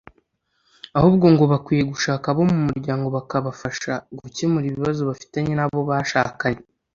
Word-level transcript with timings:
ahubwo 0.97 1.25
ngo 1.33 1.43
bakwiye 1.51 1.83
gushaka 1.91 2.25
abo 2.31 2.43
mu 2.51 2.57
muryango 2.67 3.07
bakabafasha 3.15 3.91
gukemura 4.19 4.65
ibibazo 4.67 5.01
bafitanye 5.09 5.51
n’abo 5.55 5.81
bashakanye 5.89 6.63